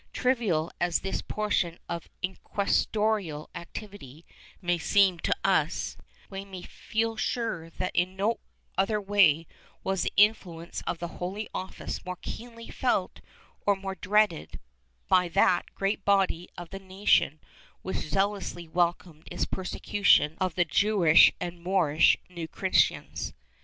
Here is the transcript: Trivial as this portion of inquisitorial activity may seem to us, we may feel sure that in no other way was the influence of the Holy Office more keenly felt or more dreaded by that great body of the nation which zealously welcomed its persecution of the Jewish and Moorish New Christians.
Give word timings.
Trivial 0.13 0.71
as 0.81 1.01
this 1.01 1.21
portion 1.21 1.77
of 1.87 2.09
inquisitorial 2.23 3.51
activity 3.53 4.25
may 4.59 4.79
seem 4.79 5.19
to 5.19 5.35
us, 5.43 5.95
we 6.27 6.43
may 6.43 6.63
feel 6.63 7.15
sure 7.15 7.69
that 7.69 7.95
in 7.95 8.15
no 8.15 8.39
other 8.79 8.99
way 8.99 9.45
was 9.83 10.01
the 10.01 10.13
influence 10.17 10.81
of 10.87 10.97
the 10.97 11.07
Holy 11.19 11.47
Office 11.53 12.03
more 12.03 12.17
keenly 12.19 12.67
felt 12.71 13.19
or 13.63 13.75
more 13.75 13.93
dreaded 13.93 14.59
by 15.07 15.27
that 15.27 15.71
great 15.75 16.03
body 16.03 16.49
of 16.57 16.71
the 16.71 16.79
nation 16.79 17.39
which 17.83 17.97
zealously 17.97 18.67
welcomed 18.67 19.27
its 19.29 19.45
persecution 19.45 20.35
of 20.41 20.55
the 20.55 20.65
Jewish 20.65 21.31
and 21.39 21.61
Moorish 21.63 22.17
New 22.27 22.47
Christians. 22.47 23.35